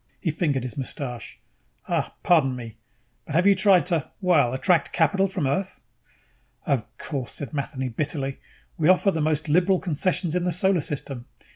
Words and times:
He 0.19 0.31
fingered 0.31 0.63
his 0.63 0.79
mustache. 0.79 1.39
"Uh, 1.87 2.09
pardon 2.23 2.55
me, 2.55 2.75
but 3.27 3.35
have 3.35 3.45
you 3.45 3.53
tried 3.53 3.85
to, 3.85 4.09
well, 4.19 4.51
attract 4.51 4.91
capital 4.91 5.27
from 5.27 5.45
Earth?" 5.45 5.81
"Of 6.65 6.83
course," 6.97 7.33
said 7.33 7.53
Matheny 7.53 7.89
bitterly. 7.89 8.39
"We 8.79 8.89
offer 8.89 9.11
the 9.11 9.21
most 9.21 9.47
liberal 9.47 9.77
concessions 9.77 10.33
in 10.33 10.43
the 10.43 10.51
Solar 10.51 10.81
System. 10.81 11.25